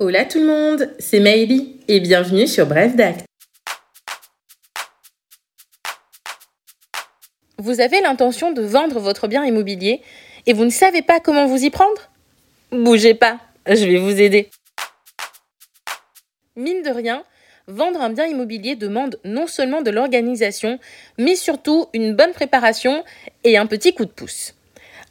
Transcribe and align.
Hola 0.00 0.24
tout 0.24 0.38
le 0.38 0.46
monde, 0.46 0.94
c'est 1.00 1.18
Maëlie 1.18 1.80
et 1.88 1.98
bienvenue 1.98 2.46
sur 2.46 2.66
Bref 2.68 2.94
d'Acte. 2.94 3.24
Vous 7.56 7.80
avez 7.80 8.00
l'intention 8.00 8.52
de 8.52 8.62
vendre 8.62 9.00
votre 9.00 9.26
bien 9.26 9.44
immobilier 9.44 10.00
et 10.46 10.52
vous 10.52 10.64
ne 10.64 10.70
savez 10.70 11.02
pas 11.02 11.18
comment 11.18 11.46
vous 11.46 11.64
y 11.64 11.70
prendre? 11.70 12.12
Bougez 12.70 13.14
pas, 13.14 13.40
je 13.66 13.86
vais 13.86 13.96
vous 13.96 14.20
aider. 14.20 14.50
Mine 16.54 16.82
de 16.82 16.90
rien, 16.90 17.24
vendre 17.66 18.00
un 18.00 18.10
bien 18.10 18.26
immobilier 18.26 18.76
demande 18.76 19.18
non 19.24 19.48
seulement 19.48 19.82
de 19.82 19.90
l'organisation, 19.90 20.78
mais 21.18 21.34
surtout 21.34 21.88
une 21.92 22.14
bonne 22.14 22.34
préparation 22.34 23.02
et 23.42 23.58
un 23.58 23.66
petit 23.66 23.92
coup 23.96 24.04
de 24.04 24.12
pouce. 24.12 24.54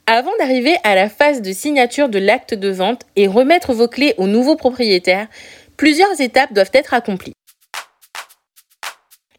Avant 0.09 0.31
d'arriver 0.39 0.77
à 0.85 0.95
la 0.95 1.09
phase 1.09 1.41
de 1.41 1.51
signature 1.51 2.07
de 2.07 2.17
l'acte 2.17 2.53
de 2.53 2.69
vente 2.69 3.01
et 3.17 3.27
remettre 3.27 3.73
vos 3.73 3.89
clés 3.89 4.13
au 4.17 4.25
nouveau 4.25 4.55
propriétaire, 4.55 5.27
plusieurs 5.75 6.21
étapes 6.21 6.53
doivent 6.53 6.71
être 6.71 6.93
accomplies. 6.93 7.33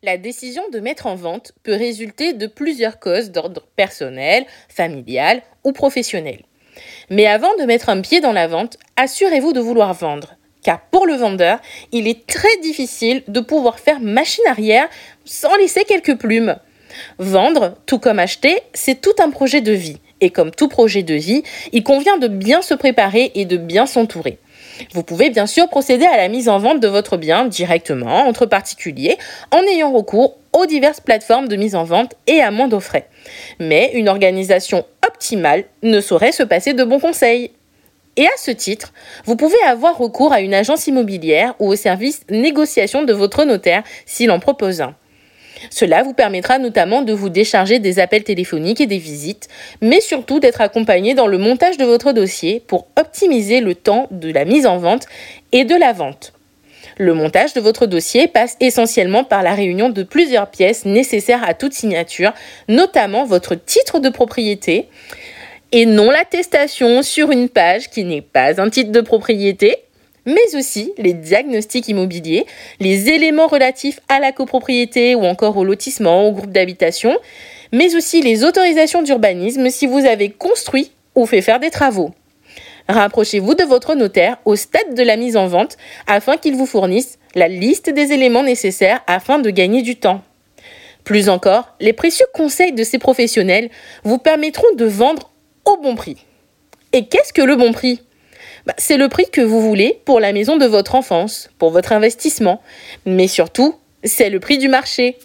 La 0.03 0.19
décision 0.19 0.63
de 0.71 0.79
mettre 0.79 1.07
en 1.07 1.15
vente 1.15 1.53
peut 1.63 1.75
résulter 1.75 2.35
de 2.35 2.47
plusieurs 2.47 3.01
causes 3.01 3.31
d'ordre 3.31 3.67
personnel, 3.77 4.45
familial 4.69 5.41
ou 5.65 5.73
professionnel. 5.73 6.43
Mais 7.09 7.25
avant 7.25 7.57
de 7.57 7.65
mettre 7.65 7.89
un 7.89 8.03
pied 8.03 8.21
dans 8.21 8.33
la 8.33 8.47
vente, 8.47 8.77
assurez-vous 8.97 9.55
de 9.55 9.61
vouloir 9.61 9.95
vendre. 9.95 10.35
Car 10.63 10.83
pour 10.91 11.07
le 11.07 11.15
vendeur, 11.15 11.61
il 11.93 12.07
est 12.07 12.27
très 12.27 12.59
difficile 12.59 13.23
de 13.27 13.41
pouvoir 13.41 13.79
faire 13.79 14.01
machine 14.01 14.45
arrière 14.47 14.91
sans 15.25 15.57
laisser 15.57 15.85
quelques 15.85 16.19
plumes. 16.19 16.59
Vendre, 17.17 17.79
tout 17.87 17.99
comme 17.99 18.19
acheter, 18.19 18.61
c'est 18.75 19.01
tout 19.01 19.15
un 19.19 19.31
projet 19.31 19.63
de 19.63 19.73
vie. 19.73 19.99
Et 20.21 20.31
comme 20.31 20.51
tout 20.51 20.69
projet 20.69 21.03
de 21.03 21.15
vie, 21.15 21.43
il 21.73 21.83
convient 21.85 22.19
de 22.19 22.29
bien 22.29 22.63
se 22.63 22.75
préparer 22.75 23.31
et 23.35 23.45
de 23.45 23.57
bien 23.57 23.87
s'entourer. 23.87 24.39
Vous 24.93 25.03
pouvez 25.03 25.31
bien 25.31 25.47
sûr 25.47 25.69
procéder 25.69 26.07
à 26.07 26.17
la 26.17 26.29
mise 26.29 26.49
en 26.49 26.59
vente 26.59 26.81
de 26.81 26.89
votre 26.89 27.17
bien 27.17 27.47
directement 27.47 28.27
entre 28.27 28.47
particuliers 28.47 29.17
en 29.51 29.63
ayant 29.63 29.93
recours 29.93 30.37
aux 30.53 30.67
diverses 30.67 31.01
plateformes 31.01 31.49
de 31.49 31.57
mise 31.57 31.75
en 31.75 31.85
vente 31.85 32.15
et 32.27 32.41
à 32.41 32.51
moindre 32.51 32.81
frais. 32.81 33.09
Mais 33.59 33.91
une 33.95 34.09
organisation 34.09 34.85
optimale 35.07 35.65
ne 35.83 36.01
saurait 36.01 36.33
se 36.33 36.43
passer 36.43 36.75
de 36.75 36.85
bons 36.85 37.01
conseils. 37.01 37.53
Et 38.17 38.27
à 38.27 38.37
ce 38.37 38.51
titre, 38.51 38.93
vous 39.27 39.37
pouvez 39.37 39.61
avoir 39.67 39.97
recours 39.97 40.33
à 40.33 40.41
une 40.41 40.55
agence 40.55 40.89
immobilière 40.89 41.55
ou 41.61 41.69
au 41.69 41.77
service 41.77 42.23
négociation 42.31 43.05
de 43.05 43.13
votre 43.13 43.45
notaire 43.45 43.85
s'il 44.07 44.31
en 44.33 44.41
propose 44.41 44.81
un. 44.81 44.97
Cela 45.71 46.03
vous 46.03 46.13
permettra 46.13 46.59
notamment 46.59 47.03
de 47.03 47.13
vous 47.13 47.29
décharger 47.29 47.79
des 47.79 47.99
appels 47.99 48.25
téléphoniques 48.25 48.81
et 48.81 48.87
des 48.87 48.99
visites, 48.99 49.49
mais 49.81 50.01
surtout 50.01 50.41
d'être 50.41 50.61
accompagné 50.61 51.15
dans 51.15 51.27
le 51.27 51.39
montage 51.39 51.77
de 51.77 51.85
votre 51.85 52.13
dossier 52.13 52.63
pour 52.67 52.87
optimiser 52.97 53.61
le 53.61 53.75
temps 53.75 54.07
de 54.11 54.31
la 54.31 54.45
mise 54.45 54.67
en 54.67 54.79
vente 54.79 55.07
et 55.53 55.65
de 55.65 55.75
la 55.75 55.93
vente. 55.93 56.33
Le 56.97 57.15
montage 57.15 57.55
de 57.55 57.61
votre 57.61 57.87
dossier 57.87 58.27
passe 58.27 58.57
essentiellement 58.61 59.23
par 59.23 59.43
la 59.43 59.55
réunion 59.55 59.89
de 59.89 60.03
plusieurs 60.03 60.51
pièces 60.51 60.85
nécessaires 60.85 61.49
à 61.49 61.55
toute 61.55 61.73
signature, 61.73 62.33
notamment 62.69 63.25
votre 63.25 63.55
titre 63.55 64.01
de 64.01 64.09
propriété, 64.09 64.89
et 65.71 65.87
non 65.87 66.11
l'attestation 66.11 67.03
sur 67.03 67.31
une 67.31 67.49
page 67.49 67.91
qui 67.91 68.05
n'est 68.05 68.23
pas 68.23 68.61
un 68.61 68.71
titre 68.71 68.91
de 68.91 69.01
propriété, 69.01 69.77
mais 70.29 70.55
aussi 70.55 70.93
les 70.99 71.15
diagnostics 71.15 71.89
immobiliers, 71.89 72.45
les 72.81 73.09
éléments 73.09 73.47
relatifs 73.47 73.99
à 74.09 74.21
la 74.21 74.31
copropriété 74.31 75.15
ou 75.15 75.25
encore 75.25 75.57
au 75.57 75.65
lotissement, 75.65 76.29
au 76.29 76.33
groupe 76.33 76.53
d'habitation, 76.53 77.17
mais 77.73 77.97
aussi 77.97 78.21
les 78.21 78.45
autorisations 78.45 79.03
d'urbanisme 79.03 79.71
si 79.71 79.87
vous 79.87 80.05
avez 80.05 80.29
construit 80.29 80.93
ou 81.15 81.25
fait 81.25 81.41
faire 81.41 81.61
des 81.61 81.71
travaux. 81.71 82.11
Rapprochez-vous 82.91 83.55
de 83.55 83.65
votre 83.65 83.95
notaire 83.95 84.37
au 84.45 84.55
stade 84.55 84.95
de 84.95 85.03
la 85.03 85.17
mise 85.17 85.37
en 85.37 85.47
vente 85.47 85.79
afin 86.07 86.37
qu'il 86.37 86.57
vous 86.57 86.67
fournisse 86.67 87.19
la 87.35 87.49
liste 87.49 87.89
des 87.89 88.13
éléments 88.13 88.43
nécessaires 88.43 89.01
afin 89.07 89.39
de 89.39 89.49
gagner 89.49 89.81
du 89.81 89.97
temps. 89.97 90.21
Plus 91.05 91.31
encore, 91.31 91.75
les 91.81 91.95
précieux 91.95 92.27
conseils 92.35 92.73
de 92.73 92.85
ces 92.85 92.99
professionnels 92.99 93.71
vous 94.05 94.19
permettront 94.19 94.75
de 94.77 94.85
vendre 94.85 95.31
au 95.65 95.79
bon 95.79 95.95
prix. 95.95 96.19
Et 96.93 97.07
qu'est-ce 97.07 97.33
que 97.33 97.43
le 97.43 97.57
bon 97.57 97.73
prix? 97.73 98.03
Bah, 98.67 98.75
c'est 98.79 98.97
le 98.97 99.09
prix 99.09 99.27
que 99.31 99.41
vous 99.41 99.61
voulez 99.61 100.01
pour 100.05 100.21
la 100.21 100.33
maison 100.33 100.57
de 100.57 100.67
votre 100.67 100.95
enfance, 100.95 101.51
pour 101.59 101.71
votre 101.71 101.93
investissement. 101.93 102.61
Mais 103.07 103.29
surtout, 103.29 103.77
c'est 104.05 104.31
le 104.31 104.41
prix 104.41 104.59
du 104.59 104.69
marché. 104.69 105.17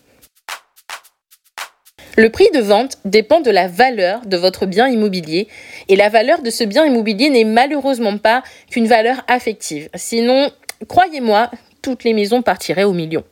Le 2.15 2.29
prix 2.29 2.47
de 2.53 2.59
vente 2.59 2.99
dépend 3.05 3.41
de 3.41 3.49
la 3.49 3.67
valeur 3.67 4.25
de 4.25 4.37
votre 4.37 4.67
bien 4.67 4.87
immobilier 4.87 5.47
et 5.89 5.95
la 5.95 6.09
valeur 6.09 6.43
de 6.43 6.51
ce 6.51 6.63
bien 6.63 6.85
immobilier 6.85 7.29
n'est 7.29 7.43
malheureusement 7.43 8.19
pas 8.19 8.43
qu'une 8.69 8.87
valeur 8.87 9.23
affective. 9.27 9.89
Sinon, 9.95 10.51
croyez-moi, 10.87 11.49
toutes 11.81 12.03
les 12.03 12.13
maisons 12.13 12.43
partiraient 12.43 12.83
au 12.83 12.93
million. 12.93 13.23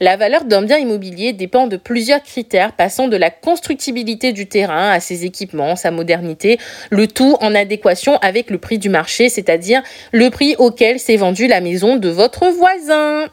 La 0.00 0.16
valeur 0.16 0.44
d'un 0.44 0.62
bien 0.62 0.78
immobilier 0.78 1.32
dépend 1.32 1.66
de 1.66 1.76
plusieurs 1.76 2.22
critères 2.22 2.72
passant 2.72 3.08
de 3.08 3.16
la 3.16 3.30
constructibilité 3.30 4.32
du 4.32 4.46
terrain 4.46 4.90
à 4.90 5.00
ses 5.00 5.24
équipements, 5.24 5.76
sa 5.76 5.90
modernité, 5.90 6.58
le 6.90 7.06
tout 7.06 7.36
en 7.40 7.54
adéquation 7.54 8.16
avec 8.18 8.50
le 8.50 8.58
prix 8.58 8.78
du 8.78 8.88
marché, 8.88 9.28
c'est-à-dire 9.28 9.82
le 10.12 10.30
prix 10.30 10.54
auquel 10.58 10.98
s'est 10.98 11.16
vendue 11.16 11.46
la 11.46 11.60
maison 11.60 11.96
de 11.96 12.08
votre 12.08 12.48
voisin. 12.48 13.28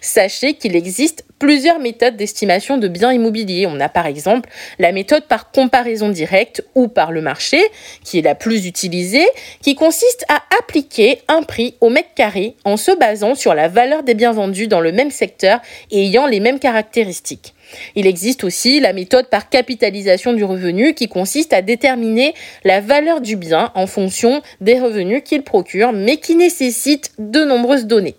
Sachez 0.00 0.54
qu'il 0.54 0.76
existe 0.76 1.24
plusieurs 1.38 1.80
méthodes 1.80 2.16
d'estimation 2.16 2.78
de 2.78 2.86
biens 2.86 3.12
immobiliers. 3.12 3.66
On 3.66 3.80
a 3.80 3.88
par 3.88 4.06
exemple 4.06 4.48
la 4.78 4.92
méthode 4.92 5.24
par 5.24 5.50
comparaison 5.50 6.10
directe 6.10 6.64
ou 6.74 6.86
par 6.86 7.10
le 7.10 7.22
marché, 7.22 7.60
qui 8.04 8.18
est 8.18 8.22
la 8.22 8.34
plus 8.34 8.66
utilisée, 8.66 9.26
qui 9.62 9.74
consiste 9.74 10.24
à 10.28 10.42
appliquer 10.60 11.22
un 11.28 11.42
prix 11.42 11.74
au 11.80 11.88
mètre 11.88 12.14
carré 12.14 12.54
en 12.64 12.76
se 12.76 12.92
basant 12.92 13.34
sur 13.34 13.54
la 13.54 13.68
valeur 13.68 14.02
des 14.02 14.14
biens 14.14 14.32
vendus 14.32 14.68
dans 14.68 14.80
le 14.80 14.92
même 14.92 15.10
secteur 15.10 15.60
et 15.90 16.04
ayant 16.04 16.26
les 16.26 16.40
mêmes 16.40 16.58
caractéristiques. 16.58 17.54
Il 17.94 18.06
existe 18.06 18.44
aussi 18.44 18.80
la 18.80 18.92
méthode 18.92 19.28
par 19.28 19.48
capitalisation 19.48 20.32
du 20.32 20.44
revenu 20.44 20.94
qui 20.94 21.08
consiste 21.08 21.52
à 21.52 21.62
déterminer 21.62 22.34
la 22.64 22.80
valeur 22.80 23.20
du 23.20 23.36
bien 23.36 23.70
en 23.74 23.86
fonction 23.86 24.42
des 24.60 24.78
revenus 24.78 25.22
qu'il 25.24 25.42
procure 25.42 25.92
mais 25.92 26.16
qui 26.18 26.34
nécessite 26.34 27.12
de 27.18 27.44
nombreuses 27.44 27.86
données. 27.86 28.16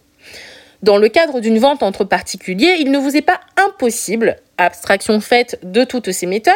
Dans 0.81 0.97
le 0.97 1.09
cadre 1.09 1.41
d'une 1.41 1.59
vente 1.59 1.83
entre 1.83 2.05
particuliers, 2.05 2.77
il 2.79 2.89
ne 2.89 2.97
vous 2.97 3.15
est 3.15 3.21
pas 3.21 3.39
impossible, 3.55 4.37
abstraction 4.57 5.21
faite 5.21 5.59
de 5.61 5.83
toutes 5.83 6.11
ces 6.11 6.25
méthodes, 6.25 6.53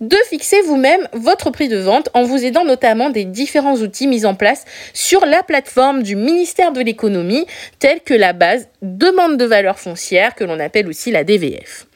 de 0.00 0.16
fixer 0.30 0.62
vous-même 0.62 1.06
votre 1.12 1.50
prix 1.50 1.68
de 1.68 1.76
vente 1.76 2.08
en 2.14 2.24
vous 2.24 2.42
aidant 2.42 2.64
notamment 2.64 3.10
des 3.10 3.24
différents 3.24 3.76
outils 3.76 4.06
mis 4.06 4.24
en 4.24 4.34
place 4.34 4.64
sur 4.94 5.26
la 5.26 5.42
plateforme 5.42 6.02
du 6.02 6.16
ministère 6.16 6.72
de 6.72 6.80
l'économie, 6.80 7.46
tels 7.78 8.00
que 8.00 8.14
la 8.14 8.32
base 8.32 8.68
demande 8.80 9.36
de 9.36 9.44
valeur 9.44 9.78
foncière, 9.78 10.34
que 10.34 10.44
l'on 10.44 10.58
appelle 10.58 10.88
aussi 10.88 11.10
la 11.10 11.24
DVF. 11.24 11.86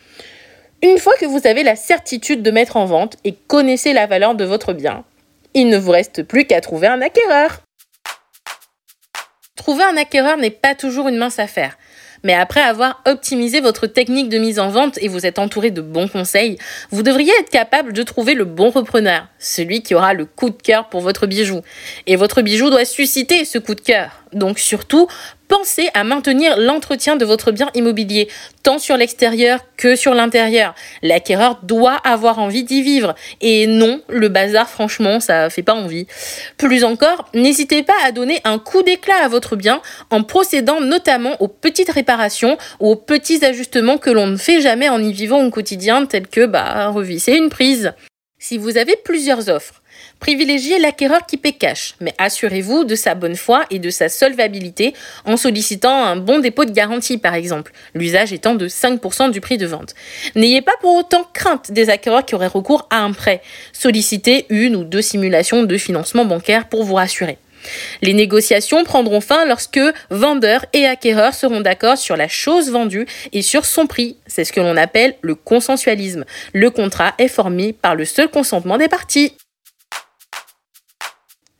Une 0.83 0.99
fois 0.99 1.15
que 1.19 1.27
vous 1.27 1.47
avez 1.47 1.63
la 1.63 1.77
certitude 1.77 2.43
de 2.43 2.51
mettre 2.51 2.77
en 2.77 2.85
vente 2.85 3.17
et 3.25 3.33
connaissez 3.33 3.95
la 3.95 4.07
valeur 4.07 4.35
de 4.35 4.45
votre 4.45 4.75
bien, 4.75 5.05
il 5.55 5.69
ne 5.69 5.79
vous 5.79 5.93
reste 5.93 6.25
plus 6.25 6.45
qu'à 6.45 6.61
trouver 6.61 6.89
un 6.89 7.01
acquéreur. 7.01 7.63
Trouver 9.61 9.85
un 9.85 9.99
acquéreur 9.99 10.39
n'est 10.39 10.49
pas 10.49 10.75
toujours 10.75 11.07
une 11.09 11.19
mince 11.19 11.39
affaire. 11.39 11.77
Mais 12.25 12.33
après 12.33 12.63
avoir 12.63 13.03
optimisé 13.05 13.61
votre 13.61 13.87
technique 13.87 14.31
de 14.31 14.39
mise 14.39 14.59
en 14.59 14.71
vente 14.71 14.97
et 15.03 15.09
vous 15.09 15.27
êtes 15.27 15.39
entouré 15.39 15.71
de 15.71 15.83
bons 15.83 16.09
conseils, 16.09 16.57
vous 16.91 17.03
devriez 17.03 17.31
être 17.39 17.51
capable 17.51 17.93
de 17.93 18.03
trouver 18.03 18.33
le 18.33 18.47
bon 18.47 18.71
repreneur, 18.71 19.27
celui 19.39 19.83
qui 19.83 19.95
aura 19.95 20.15
le 20.15 20.25
coup 20.25 20.49
de 20.49 20.57
cœur 20.57 20.89
pour 20.89 21.03
votre 21.03 21.27
bijou. 21.27 21.61
Et 22.07 22.17
votre 22.17 22.41
bijou 22.41 22.71
doit 22.71 22.87
susciter 22.87 23.45
ce 23.45 23.59
coup 23.59 23.75
de 23.75 23.83
cœur. 23.83 24.25
Donc 24.33 24.59
surtout, 24.59 25.09
pensez 25.51 25.91
à 25.95 26.05
maintenir 26.05 26.57
l'entretien 26.57 27.17
de 27.17 27.25
votre 27.25 27.51
bien 27.51 27.71
immobilier, 27.75 28.29
tant 28.63 28.79
sur 28.79 28.97
l'extérieur 28.97 29.59
que 29.77 29.97
sur 29.97 30.15
l'intérieur. 30.15 30.75
L'acquéreur 31.03 31.59
doit 31.65 31.97
avoir 32.05 32.39
envie 32.39 32.63
d'y 32.63 32.83
vivre. 32.83 33.17
Et 33.41 33.67
non, 33.67 34.01
le 34.09 34.29
bazar, 34.29 34.71
franchement, 34.71 35.19
ça 35.19 35.51
fait 35.51 35.65
pas 35.65 35.75
envie. 35.75 36.07
Plus 36.57 36.85
encore, 36.85 37.29
n'hésitez 37.35 37.83
pas 37.83 37.97
à 38.05 38.13
donner 38.13 38.41
un 38.45 38.61
coup 38.61 38.83
d'éclat 38.83 39.25
à 39.25 39.29
votre 39.29 39.57
bien 39.57 39.83
en 40.11 40.23
procédant 40.23 40.81
notamment 40.81 41.37
aux 41.43 41.49
petites 41.49 41.91
réparations 41.91 42.57
ou 42.79 42.93
aux 42.93 42.97
petits 42.97 43.45
ajustements 43.45 43.99
que 43.99 44.11
l'on 44.11 44.29
ne 44.29 44.37
fait 44.37 44.61
jamais 44.61 44.89
en 44.89 45.03
y 45.03 45.13
vivant 45.13 45.45
au 45.45 45.51
quotidien, 45.51 46.07
tels 46.07 46.29
que 46.29 46.47
bah, 46.47 46.89
revisser 46.89 47.33
une 47.33 47.51
prise. 47.51 47.93
Si 48.39 48.57
vous 48.57 48.79
avez 48.79 48.97
plusieurs 49.05 49.49
offres, 49.49 49.80
Privilégiez 50.21 50.79
l'acquéreur 50.79 51.25
qui 51.27 51.39
paie 51.39 51.53
cash, 51.53 51.95
mais 52.01 52.15
assurez-vous 52.19 52.85
de 52.85 52.95
sa 52.95 53.15
bonne 53.15 53.37
foi 53.37 53.65
et 53.71 53.79
de 53.79 53.89
sa 53.89 54.11
solvabilité 54.11 54.93
en 55.25 55.39
sollicitant 55.39 56.05
un 56.05 56.17
bon 56.17 56.41
dépôt 56.41 56.67
de 56.67 56.73
garantie 56.73 57.17
par 57.17 57.35
exemple, 57.35 57.73
l'usage 57.95 58.33
étant 58.33 58.55
de 58.55 58.69
5% 58.69 59.31
du 59.31 59.41
prix 59.41 59.57
de 59.57 59.67
vente. 59.67 59.95
N'ayez 60.35 60.61
pas 60.61 60.75
pour 60.83 60.95
autant 60.95 61.27
crainte 61.33 61.73
des 61.73 61.89
acquéreurs 61.89 62.27
qui 62.27 62.35
auraient 62.35 62.47
recours 62.47 62.87
à 62.91 62.99
un 62.99 63.13
prêt. 63.13 63.41
Sollicitez 63.73 64.45
une 64.51 64.77
ou 64.77 64.85
deux 64.85 65.03
simulations 65.03 65.63
de 65.63 65.79
financement 65.79 66.27
bancaire 66.27 66.69
pour 66.69 66.85
vous 66.85 66.95
rassurer. 66.95 67.39
Les 68.03 68.13
négociations 68.13 68.85
prendront 68.85 69.21
fin 69.21 69.45
lorsque 69.47 69.81
vendeur 70.11 70.65
et 70.73 70.87
acquéreur 70.87 71.35
seront 71.35 71.61
d'accord 71.61 71.99
sur 71.99 72.17
la 72.17 72.29
chose 72.29 72.71
vendue 72.71 73.07
et 73.33 73.43
sur 73.43 73.65
son 73.65 73.87
prix. 73.87 74.17
C'est 74.27 74.45
ce 74.45 74.53
que 74.53 74.61
l'on 74.61 74.77
appelle 74.77 75.15
le 75.23 75.35
consensualisme. 75.35 76.25
Le 76.53 76.71
contrat 76.71 77.15
est 77.19 77.29
formé 77.29 77.73
par 77.73 77.95
le 77.95 78.05
seul 78.05 78.29
consentement 78.29 78.79
des 78.79 78.89
parties. 78.89 79.33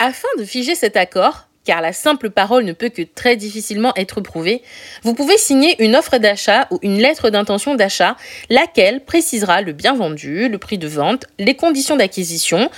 Afin 0.03 0.29
de 0.39 0.45
figer 0.47 0.75
cet 0.75 0.97
accord, 0.97 1.47
car 1.67 1.83
la 1.83 1.93
simple 1.93 2.31
parole 2.31 2.65
ne 2.65 2.73
peut 2.73 2.89
que 2.89 3.03
très 3.03 3.37
difficilement 3.37 3.93
être 3.97 4.23
prouvée, 4.23 4.63
vous 5.03 5.13
pouvez 5.13 5.37
signer 5.37 5.77
une 5.85 5.95
offre 5.95 6.17
d'achat 6.17 6.69
ou 6.71 6.79
une 6.81 6.97
lettre 6.97 7.29
d'intention 7.29 7.75
d'achat, 7.75 8.17
laquelle 8.49 9.05
précisera 9.05 9.61
le 9.61 9.75
bien 9.75 9.95
vendu, 9.95 10.49
le 10.49 10.57
prix 10.57 10.79
de 10.79 10.89
vente, 10.89 11.27
les 11.39 11.55
conditions 11.55 11.97
d'acquisition, 11.97 12.71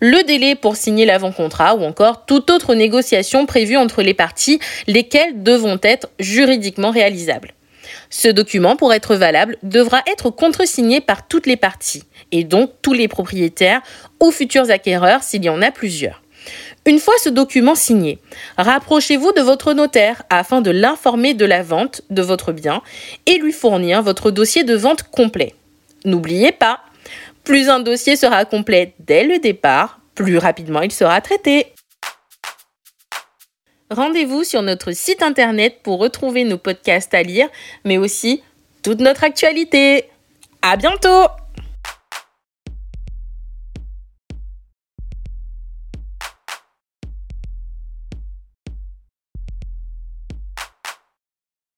le 0.00 0.22
délai 0.22 0.54
pour 0.54 0.74
signer 0.76 1.04
l'avant-contrat 1.04 1.76
ou 1.76 1.82
encore 1.82 2.24
toute 2.24 2.48
autre 2.48 2.74
négociation 2.74 3.44
prévue 3.44 3.76
entre 3.76 4.00
les 4.00 4.14
parties, 4.14 4.58
lesquelles 4.86 5.42
devront 5.42 5.78
être 5.82 6.08
juridiquement 6.18 6.92
réalisables. 6.92 7.52
Ce 8.08 8.28
document, 8.28 8.76
pour 8.76 8.94
être 8.94 9.16
valable, 9.16 9.58
devra 9.62 10.00
être 10.10 10.30
contresigné 10.30 11.02
par 11.02 11.28
toutes 11.28 11.46
les 11.46 11.58
parties, 11.58 12.04
et 12.32 12.44
donc 12.44 12.70
tous 12.80 12.94
les 12.94 13.06
propriétaires 13.06 13.82
ou 14.18 14.30
futurs 14.30 14.70
acquéreurs 14.70 15.22
s'il 15.22 15.44
y 15.44 15.50
en 15.50 15.60
a 15.60 15.70
plusieurs. 15.70 16.19
Une 16.86 16.98
fois 16.98 17.14
ce 17.22 17.28
document 17.28 17.74
signé, 17.74 18.18
rapprochez-vous 18.56 19.32
de 19.32 19.42
votre 19.42 19.74
notaire 19.74 20.22
afin 20.30 20.62
de 20.62 20.70
l'informer 20.70 21.34
de 21.34 21.44
la 21.44 21.62
vente 21.62 22.02
de 22.08 22.22
votre 22.22 22.52
bien 22.52 22.82
et 23.26 23.38
lui 23.38 23.52
fournir 23.52 24.02
votre 24.02 24.30
dossier 24.30 24.64
de 24.64 24.74
vente 24.74 25.02
complet. 25.02 25.54
N'oubliez 26.06 26.52
pas, 26.52 26.80
plus 27.44 27.68
un 27.68 27.80
dossier 27.80 28.16
sera 28.16 28.44
complet 28.46 28.94
dès 28.98 29.24
le 29.24 29.38
départ, 29.38 30.00
plus 30.14 30.38
rapidement 30.38 30.80
il 30.80 30.92
sera 30.92 31.20
traité. 31.20 31.66
Rendez-vous 33.90 34.44
sur 34.44 34.62
notre 34.62 34.92
site 34.92 35.22
internet 35.22 35.80
pour 35.82 35.98
retrouver 35.98 36.44
nos 36.44 36.58
podcasts 36.58 37.12
à 37.12 37.22
lire, 37.22 37.48
mais 37.84 37.98
aussi 37.98 38.42
toute 38.82 39.00
notre 39.00 39.24
actualité. 39.24 40.04
À 40.62 40.76
bientôt! 40.76 41.26